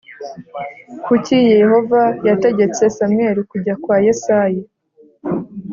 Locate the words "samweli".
2.95-3.41